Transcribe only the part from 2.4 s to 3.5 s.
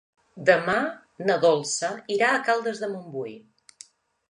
Caldes de Montbui.